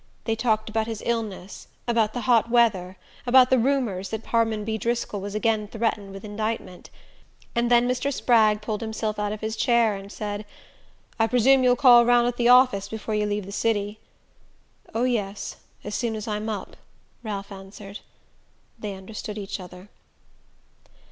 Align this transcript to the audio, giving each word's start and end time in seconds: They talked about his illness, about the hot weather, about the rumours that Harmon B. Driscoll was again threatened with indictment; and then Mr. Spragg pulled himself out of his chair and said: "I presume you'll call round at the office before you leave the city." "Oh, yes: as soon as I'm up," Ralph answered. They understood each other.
They 0.23 0.35
talked 0.35 0.67
about 0.67 0.87
his 0.87 1.03
illness, 1.05 1.67
about 1.87 2.13
the 2.13 2.21
hot 2.21 2.49
weather, 2.49 2.97
about 3.27 3.51
the 3.51 3.59
rumours 3.59 4.09
that 4.09 4.25
Harmon 4.25 4.63
B. 4.65 4.75
Driscoll 4.79 5.21
was 5.21 5.35
again 5.35 5.67
threatened 5.67 6.11
with 6.11 6.25
indictment; 6.25 6.89
and 7.53 7.69
then 7.69 7.87
Mr. 7.87 8.11
Spragg 8.11 8.63
pulled 8.63 8.81
himself 8.81 9.19
out 9.19 9.31
of 9.31 9.41
his 9.41 9.55
chair 9.55 9.95
and 9.95 10.11
said: 10.11 10.43
"I 11.19 11.27
presume 11.27 11.63
you'll 11.63 11.75
call 11.75 12.03
round 12.03 12.27
at 12.27 12.37
the 12.37 12.49
office 12.49 12.89
before 12.89 13.13
you 13.13 13.27
leave 13.27 13.45
the 13.45 13.51
city." 13.51 13.99
"Oh, 14.91 15.03
yes: 15.03 15.57
as 15.83 15.93
soon 15.93 16.15
as 16.15 16.27
I'm 16.27 16.49
up," 16.49 16.77
Ralph 17.21 17.51
answered. 17.51 17.99
They 18.79 18.95
understood 18.95 19.37
each 19.37 19.59
other. 19.59 19.87